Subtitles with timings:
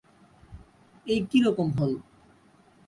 [1.07, 1.91] এ কিরকম হল?